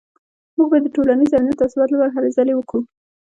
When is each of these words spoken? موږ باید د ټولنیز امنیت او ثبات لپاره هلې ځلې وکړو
موږ 0.55 0.67
باید 0.71 0.83
د 0.85 0.89
ټولنیز 0.95 1.31
امنیت 1.35 1.59
او 1.61 1.71
ثبات 1.73 1.89
لپاره 1.91 2.13
هلې 2.15 2.29
ځلې 2.37 2.53
وکړو 2.55 2.81